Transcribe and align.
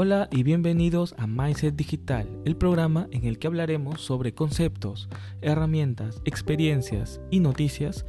Hola 0.00 0.28
y 0.30 0.44
bienvenidos 0.44 1.16
a 1.18 1.26
Mindset 1.26 1.74
Digital, 1.74 2.28
el 2.44 2.54
programa 2.54 3.08
en 3.10 3.24
el 3.24 3.40
que 3.40 3.48
hablaremos 3.48 4.00
sobre 4.00 4.32
conceptos, 4.32 5.08
herramientas, 5.40 6.22
experiencias 6.24 7.20
y 7.32 7.40
noticias 7.40 8.06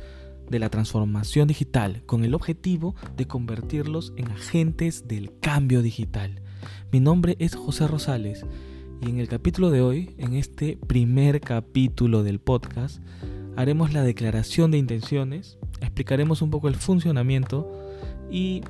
de 0.51 0.59
la 0.59 0.69
transformación 0.69 1.47
digital 1.47 2.03
con 2.05 2.23
el 2.23 2.35
objetivo 2.35 2.93
de 3.17 3.25
convertirlos 3.25 4.13
en 4.17 4.29
agentes 4.29 5.07
del 5.07 5.31
cambio 5.39 5.81
digital. 5.81 6.43
Mi 6.91 6.99
nombre 6.99 7.35
es 7.39 7.55
José 7.55 7.87
Rosales 7.87 8.45
y 9.01 9.09
en 9.09 9.17
el 9.17 9.27
capítulo 9.27 9.71
de 9.71 9.81
hoy, 9.81 10.13
en 10.19 10.35
este 10.35 10.77
primer 10.85 11.41
capítulo 11.41 12.21
del 12.21 12.37
podcast, 12.37 13.01
haremos 13.55 13.93
la 13.93 14.03
declaración 14.03 14.69
de 14.69 14.77
intenciones, 14.77 15.57
explicaremos 15.81 16.43
un 16.43 16.51
poco 16.51 16.67
el 16.67 16.75
funcionamiento 16.75 17.67
y 18.29 18.61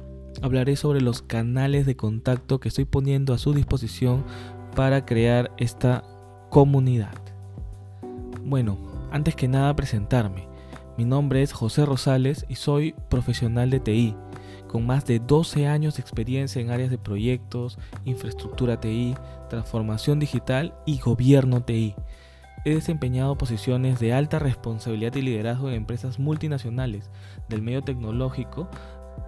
hablaré 0.42 0.76
sobre 0.76 1.02
los 1.02 1.22
canales 1.22 1.86
de 1.86 1.96
contacto 1.96 2.60
que 2.60 2.70
estoy 2.70 2.86
poniendo 2.86 3.34
a 3.34 3.38
su 3.38 3.54
disposición 3.54 4.24
para 4.76 5.06
crear 5.06 5.52
esta 5.58 6.04
comunidad. 6.50 7.16
Bueno, 8.44 8.78
antes 9.12 9.36
que 9.36 9.48
nada 9.48 9.76
presentarme. 9.76 10.48
Mi 10.98 11.06
nombre 11.06 11.42
es 11.42 11.54
José 11.54 11.86
Rosales 11.86 12.46
y 12.50 12.56
soy 12.56 12.94
profesional 13.10 13.70
de 13.70 13.80
TI, 13.80 14.16
con 14.68 14.86
más 14.86 15.06
de 15.06 15.20
12 15.20 15.68
años 15.68 15.96
de 15.96 16.02
experiencia 16.02 16.62
en 16.62 16.72
áreas 16.72 16.90
de 16.90 16.98
proyectos, 16.98 17.78
infraestructura 18.06 18.80
TI, 18.80 19.16
transformación 19.50 20.20
digital 20.20 20.74
y 20.86 21.00
gobierno 21.00 21.64
TI. 21.64 21.96
He 22.66 22.76
desempeñado 22.76 23.38
posiciones 23.38 24.00
de 24.00 24.12
alta 24.12 24.38
responsabilidad 24.38 25.16
y 25.16 25.22
liderazgo 25.22 25.70
en 25.70 25.76
empresas 25.76 26.20
multinacionales 26.20 27.10
del 27.48 27.62
medio 27.62 27.82
tecnológico 27.82 28.70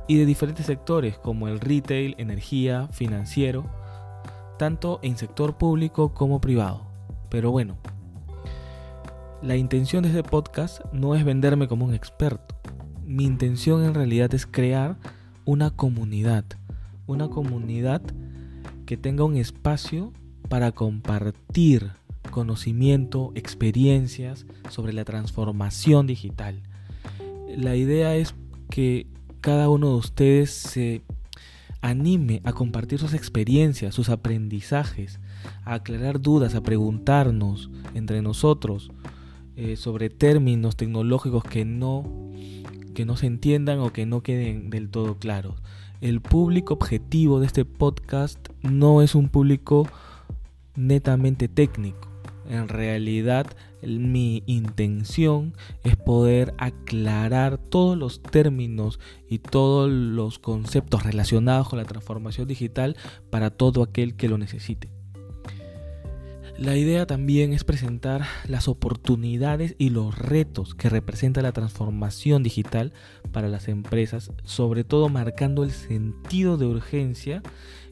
y 0.07 0.17
de 0.17 0.25
diferentes 0.25 0.65
sectores 0.65 1.17
como 1.17 1.47
el 1.47 1.59
retail, 1.59 2.15
energía, 2.17 2.87
financiero, 2.91 3.65
tanto 4.57 4.99
en 5.01 5.17
sector 5.17 5.57
público 5.57 6.13
como 6.13 6.41
privado. 6.41 6.85
Pero 7.29 7.51
bueno, 7.51 7.77
la 9.41 9.55
intención 9.55 10.03
de 10.03 10.09
este 10.09 10.23
podcast 10.23 10.81
no 10.91 11.15
es 11.15 11.25
venderme 11.25 11.67
como 11.67 11.85
un 11.85 11.93
experto. 11.93 12.55
Mi 13.05 13.25
intención 13.25 13.83
en 13.83 13.93
realidad 13.93 14.33
es 14.33 14.45
crear 14.45 14.97
una 15.45 15.71
comunidad, 15.71 16.45
una 17.07 17.29
comunidad 17.29 18.01
que 18.85 18.97
tenga 18.97 19.23
un 19.23 19.37
espacio 19.37 20.13
para 20.47 20.71
compartir 20.71 21.91
conocimiento, 22.29 23.31
experiencias 23.35 24.45
sobre 24.69 24.93
la 24.93 25.05
transformación 25.05 26.07
digital. 26.07 26.61
La 27.55 27.75
idea 27.75 28.15
es 28.15 28.35
que 28.69 29.07
cada 29.41 29.69
uno 29.69 29.89
de 29.89 29.95
ustedes 29.95 30.51
se 30.51 31.01
anime 31.81 32.41
a 32.43 32.53
compartir 32.53 32.99
sus 32.99 33.13
experiencias, 33.13 33.95
sus 33.95 34.09
aprendizajes, 34.09 35.19
a 35.65 35.73
aclarar 35.73 36.21
dudas, 36.21 36.53
a 36.53 36.61
preguntarnos 36.61 37.71
entre 37.95 38.21
nosotros 38.21 38.91
eh, 39.55 39.75
sobre 39.75 40.09
términos 40.09 40.75
tecnológicos 40.75 41.43
que 41.43 41.65
no, 41.65 42.31
que 42.93 43.05
no 43.05 43.17
se 43.17 43.25
entiendan 43.25 43.79
o 43.79 43.91
que 43.91 44.05
no 44.05 44.21
queden 44.21 44.69
del 44.69 44.89
todo 44.89 45.17
claros. 45.17 45.55
El 46.01 46.21
público 46.21 46.75
objetivo 46.75 47.39
de 47.39 47.47
este 47.47 47.65
podcast 47.65 48.49
no 48.61 49.01
es 49.01 49.15
un 49.15 49.29
público 49.29 49.87
netamente 50.75 51.47
técnico. 51.47 52.10
En 52.51 52.67
realidad 52.67 53.47
mi 53.81 54.43
intención 54.45 55.53
es 55.85 55.95
poder 55.95 56.53
aclarar 56.57 57.57
todos 57.57 57.97
los 57.97 58.21
términos 58.21 58.99
y 59.29 59.39
todos 59.39 59.89
los 59.89 60.37
conceptos 60.37 61.03
relacionados 61.03 61.69
con 61.69 61.79
la 61.79 61.85
transformación 61.85 62.49
digital 62.49 62.97
para 63.29 63.51
todo 63.51 63.81
aquel 63.81 64.17
que 64.17 64.27
lo 64.27 64.37
necesite. 64.37 64.89
La 66.57 66.75
idea 66.75 67.05
también 67.07 67.53
es 67.53 67.63
presentar 67.63 68.25
las 68.45 68.67
oportunidades 68.67 69.75
y 69.77 69.89
los 69.89 70.19
retos 70.19 70.75
que 70.75 70.89
representa 70.89 71.41
la 71.41 71.53
transformación 71.53 72.43
digital 72.43 72.91
para 73.31 73.47
las 73.47 73.69
empresas, 73.69 74.33
sobre 74.43 74.83
todo 74.83 75.07
marcando 75.07 75.63
el 75.63 75.71
sentido 75.71 76.57
de 76.57 76.65
urgencia 76.65 77.41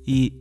y 0.05 0.33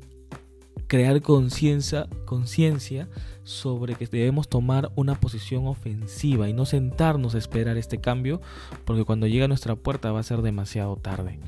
crear 0.88 1.20
conciencia 1.22 3.08
sobre 3.44 3.94
que 3.94 4.06
debemos 4.06 4.48
tomar 4.48 4.90
una 4.96 5.14
posición 5.14 5.66
ofensiva 5.66 6.48
y 6.48 6.52
no 6.52 6.66
sentarnos 6.66 7.34
a 7.34 7.38
esperar 7.38 7.76
este 7.76 8.00
cambio 8.00 8.40
porque 8.84 9.04
cuando 9.04 9.26
llega 9.26 9.44
a 9.44 9.48
nuestra 9.48 9.76
puerta 9.76 10.10
va 10.12 10.20
a 10.20 10.24
ser 10.24 10.42
demasiado 10.42 10.96
tarde. 10.96 11.38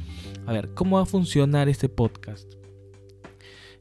A 0.47 0.53
ver, 0.53 0.73
¿cómo 0.75 0.97
va 0.97 1.03
a 1.03 1.07
funcionar 1.07 1.69
este 1.69 1.89
podcast? 1.89 2.55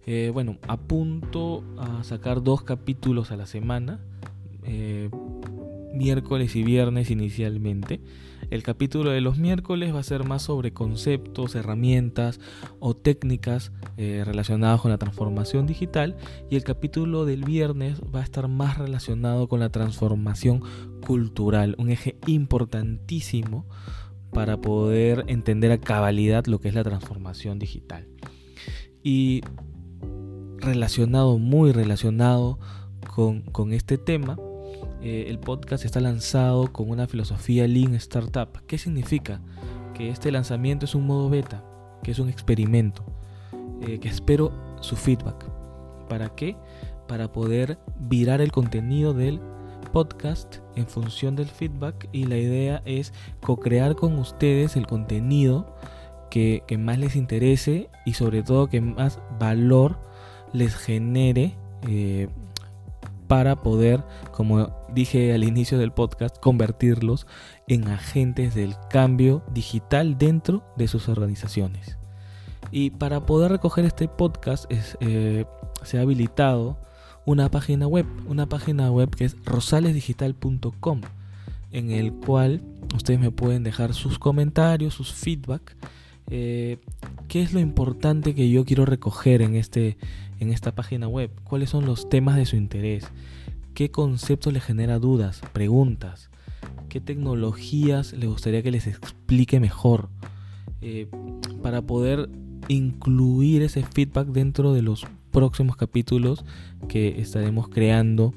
Eh, 0.05 0.31
bueno, 0.33 0.57
apunto 0.67 1.63
a 1.77 2.03
sacar 2.03 2.41
dos 2.41 2.63
capítulos 2.63 3.31
a 3.31 3.35
la 3.35 3.45
semana. 3.45 3.99
Eh, 4.63 5.09
miércoles 5.93 6.55
y 6.55 6.63
viernes 6.63 7.11
inicialmente. 7.11 7.99
El 8.49 8.63
capítulo 8.63 9.11
de 9.11 9.21
los 9.21 9.37
miércoles 9.37 9.93
va 9.93 9.99
a 9.99 10.03
ser 10.03 10.23
más 10.23 10.43
sobre 10.43 10.73
conceptos, 10.73 11.55
herramientas 11.55 12.39
o 12.79 12.95
técnicas 12.95 13.71
eh, 13.97 14.23
relacionadas 14.25 14.81
con 14.81 14.91
la 14.91 14.97
transformación 14.97 15.67
digital 15.67 16.17
y 16.49 16.55
el 16.55 16.63
capítulo 16.63 17.25
del 17.25 17.43
viernes 17.43 18.01
va 18.13 18.21
a 18.21 18.23
estar 18.23 18.47
más 18.47 18.77
relacionado 18.77 19.47
con 19.47 19.59
la 19.59 19.69
transformación 19.69 20.63
cultural, 21.05 21.75
un 21.77 21.89
eje 21.89 22.17
importantísimo 22.25 23.65
para 24.31 24.57
poder 24.57 25.25
entender 25.27 25.71
a 25.71 25.79
cabalidad 25.79 26.45
lo 26.45 26.59
que 26.59 26.69
es 26.69 26.73
la 26.73 26.83
transformación 26.83 27.59
digital. 27.59 28.07
Y 29.03 29.41
relacionado, 30.57 31.37
muy 31.37 31.71
relacionado 31.71 32.59
con, 33.13 33.41
con 33.41 33.73
este 33.73 33.97
tema, 33.97 34.37
eh, 35.01 35.25
el 35.29 35.39
podcast 35.39 35.85
está 35.85 36.01
lanzado 36.01 36.73
con 36.73 36.89
una 36.89 37.07
filosofía 37.07 37.67
Lean 37.67 37.95
Startup. 37.95 38.49
¿Qué 38.67 38.77
significa? 38.77 39.41
Que 39.93 40.09
este 40.09 40.31
lanzamiento 40.31 40.85
es 40.85 40.95
un 40.95 41.07
modo 41.07 41.29
beta, 41.29 41.63
que 42.03 42.11
es 42.11 42.19
un 42.19 42.29
experimento, 42.29 43.03
eh, 43.81 43.99
que 43.99 44.09
espero 44.09 44.51
su 44.81 44.95
feedback. 44.95 45.45
¿Para 46.09 46.29
qué? 46.35 46.57
Para 47.07 47.31
poder 47.31 47.79
virar 47.99 48.41
el 48.41 48.51
contenido 48.51 49.13
del 49.13 49.39
podcast 49.93 50.57
en 50.75 50.85
función 50.85 51.35
del 51.35 51.47
feedback 51.47 52.09
y 52.11 52.25
la 52.25 52.37
idea 52.37 52.81
es 52.85 53.13
co-crear 53.41 53.95
con 53.95 54.17
ustedes 54.19 54.75
el 54.75 54.85
contenido 54.85 55.75
que, 56.29 56.63
más 56.77 56.97
les 56.97 57.15
interese 57.15 57.89
y 58.05 58.13
sobre 58.13 58.43
todo 58.43 58.67
que 58.67 58.81
más 58.81 59.19
valor 59.39 59.97
les 60.53 60.75
genere 60.75 61.55
eh, 61.87 62.27
para 63.29 63.55
poder, 63.57 64.03
como 64.31 64.75
dije 64.91 65.31
al 65.33 65.43
inicio 65.43 65.77
del 65.77 65.91
podcast, 65.91 66.39
convertirlos 66.39 67.27
en 67.67 67.87
agentes 67.87 68.55
del 68.55 68.75
cambio 68.89 69.43
digital 69.53 70.17
dentro 70.17 70.63
de 70.77 70.87
sus 70.87 71.07
organizaciones. 71.09 71.99
Y 72.71 72.89
para 72.89 73.27
poder 73.27 73.51
recoger 73.51 73.85
este 73.85 74.07
podcast 74.07 74.65
eh, 74.99 75.45
se 75.83 75.99
ha 75.99 76.01
habilitado 76.01 76.79
una 77.23 77.51
página 77.51 77.85
web, 77.85 78.07
una 78.27 78.49
página 78.49 78.91
web 78.91 79.15
que 79.15 79.25
es 79.25 79.37
rosalesdigital.com, 79.45 81.01
en 81.71 81.91
el 81.91 82.11
cual 82.11 82.63
ustedes 82.95 83.19
me 83.19 83.29
pueden 83.29 83.61
dejar 83.61 83.93
sus 83.93 84.17
comentarios, 84.17 84.95
sus 84.95 85.13
feedback. 85.13 85.77
Eh, 86.29 86.77
¿Qué 87.27 87.41
es 87.41 87.53
lo 87.53 87.59
importante 87.59 88.33
que 88.33 88.49
yo 88.49 88.65
quiero 88.65 88.85
recoger 88.85 89.41
en 89.41 89.55
este, 89.55 89.97
en 90.39 90.51
esta 90.51 90.73
página 90.73 91.07
web, 91.07 91.31
cuáles 91.43 91.69
son 91.69 91.85
los 91.85 92.09
temas 92.09 92.35
de 92.37 92.45
su 92.45 92.55
interés, 92.55 93.07
qué 93.73 93.91
conceptos 93.91 94.51
le 94.53 94.59
genera 94.59 94.99
dudas, 94.99 95.41
preguntas, 95.53 96.29
qué 96.87 97.01
tecnologías 97.01 98.13
le 98.13 98.27
gustaría 98.27 98.63
que 98.63 98.71
les 98.71 98.87
explique 98.87 99.59
mejor, 99.59 100.09
eh, 100.81 101.07
para 101.61 101.81
poder 101.81 102.29
incluir 102.67 103.61
ese 103.61 103.83
feedback 103.83 104.27
dentro 104.27 104.73
de 104.73 104.81
los 104.81 105.05
próximos 105.31 105.75
capítulos 105.75 106.45
que 106.87 107.21
estaremos 107.21 107.69
creando 107.69 108.33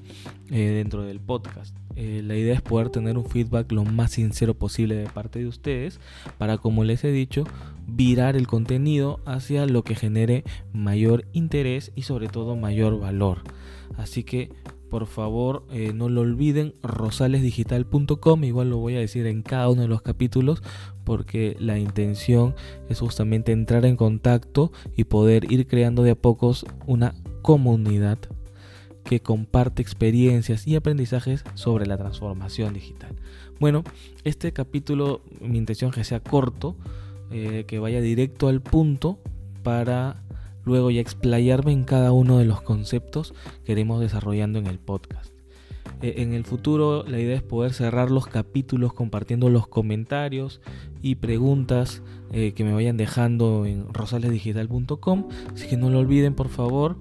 eh, 0.51 0.69
dentro 0.69 1.03
del 1.03 1.21
podcast. 1.21 1.77
La 1.95 2.37
idea 2.37 2.55
es 2.55 2.63
poder 2.63 2.89
tener 2.89 3.19
un 3.19 3.27
feedback 3.27 3.71
lo 3.71 3.85
más 3.85 4.13
sincero 4.13 4.55
posible 4.55 4.95
de 4.95 5.07
parte 5.11 5.41
de 5.41 5.47
ustedes 5.47 6.01
para, 6.39 6.57
como 6.57 6.85
les 6.85 7.05
he 7.05 7.13
dicho, 7.13 7.45
virar 7.87 8.37
el 8.37 8.47
contenido 8.47 9.21
hacia 9.25 9.67
lo 9.67 9.83
que 9.85 9.95
genere 9.95 10.45
mayor 10.73 11.25
interés 11.33 11.93
y 11.95 12.03
sobre 12.03 12.29
todo 12.29 12.57
mayor 12.57 12.99
valor. 12.99 13.43
Así 13.97 14.25
que 14.25 14.51
por 14.93 15.07
favor 15.07 15.65
eh, 15.71 15.93
no 15.95 16.11
lo 16.11 16.21
olviden, 16.21 16.75
rosalesdigital.com, 16.83 18.45
igual 18.45 18.69
lo 18.69 18.77
voy 18.77 18.97
a 18.97 19.01
decir 19.01 19.27
en 19.27 19.43
cada 19.43 19.71
uno 19.71 19.81
de 19.81 19.89
los 19.89 20.03
capítulos 20.03 20.63
porque 21.05 21.57
la 21.59 21.79
intención 21.79 22.55
es 22.91 23.01
justamente 23.01 23.53
entrar 23.53 23.87
en 23.87 23.97
contacto 23.97 24.71
y 24.95 25.05
poder 25.05 25.51
ir 25.51 25.67
creando 25.67 26.03
de 26.03 26.11
a 26.11 26.15
pocos 26.15 26.67
una 26.87 27.15
comunidad 27.41 28.19
que 29.05 29.21
comparte 29.21 29.83
experiencias 29.83 30.67
y 30.67 30.77
aprendizajes 30.77 31.43
sobre 31.55 31.87
la 31.87 31.97
transformación 31.97 32.75
digital. 32.75 33.17
Bueno, 33.59 33.85
este 34.25 34.53
capítulo, 34.53 35.23
mi 35.41 35.59
intención 35.59 35.91
es 35.91 35.97
que 35.97 36.05
sea 36.05 36.21
corto, 36.21 36.77
eh, 37.33 37.65
que 37.67 37.79
vaya 37.79 38.01
directo 38.01 38.49
al 38.49 38.61
punto 38.61 39.19
para 39.63 40.23
luego 40.65 40.91
ya 40.91 41.01
explayarme 41.01 41.73
en 41.73 41.85
cada 41.85 42.13
uno 42.13 42.39
de 42.39 42.45
los 42.45 42.63
conceptos 42.63 43.35
que 43.65 43.73
iremos 43.73 44.01
desarrollando 44.01 44.59
en 44.59 44.67
el 44.67 44.79
podcast. 44.79 45.33
Eh, 46.03 46.15
en 46.19 46.33
el 46.35 46.45
futuro 46.45 47.05
la 47.07 47.19
idea 47.19 47.37
es 47.37 47.43
poder 47.43 47.73
cerrar 47.73 48.11
los 48.11 48.27
capítulos 48.27 48.93
compartiendo 48.93 49.49
los 49.49 49.69
comentarios 49.69 50.61
y 51.01 51.17
preguntas 51.17 52.03
eh, 52.33 52.53
que 52.53 52.65
me 52.65 52.73
vayan 52.73 52.97
dejando 52.97 53.67
en 53.67 53.93
rosalesdigital.com. 53.93 55.29
Así 55.55 55.69
que 55.69 55.77
no 55.77 55.91
lo 55.91 56.01
olviden 56.01 56.35
por 56.35 56.49
favor, 56.49 56.97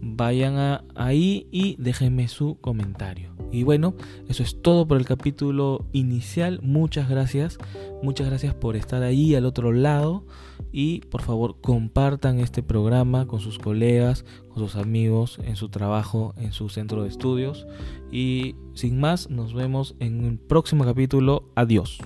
vayan 0.00 0.82
ahí 0.94 1.46
y 1.50 1.76
déjenme 1.78 2.28
su 2.28 2.58
comentario. 2.60 3.34
Y 3.52 3.62
bueno, 3.62 3.94
eso 4.28 4.42
es 4.42 4.60
todo 4.60 4.86
por 4.86 4.98
el 4.98 5.06
capítulo 5.06 5.84
inicial. 5.92 6.60
Muchas 6.62 7.08
gracias. 7.08 7.58
Muchas 8.02 8.26
gracias 8.26 8.54
por 8.54 8.76
estar 8.76 9.02
ahí 9.02 9.34
al 9.34 9.46
otro 9.46 9.72
lado. 9.72 10.24
Y 10.72 11.00
por 11.10 11.22
favor 11.22 11.60
compartan 11.60 12.40
este 12.40 12.62
programa 12.62 13.26
con 13.26 13.40
sus 13.40 13.58
colegas, 13.58 14.24
con 14.48 14.62
sus 14.62 14.76
amigos, 14.76 15.38
en 15.44 15.56
su 15.56 15.68
trabajo, 15.68 16.34
en 16.36 16.52
su 16.52 16.68
centro 16.68 17.02
de 17.02 17.08
estudios. 17.08 17.66
Y 18.10 18.56
sin 18.74 19.00
más, 19.00 19.30
nos 19.30 19.54
vemos 19.54 19.94
en 20.00 20.24
un 20.24 20.38
próximo 20.38 20.84
capítulo. 20.84 21.50
Adiós. 21.54 21.98